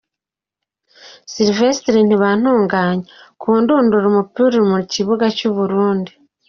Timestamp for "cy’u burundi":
5.37-6.11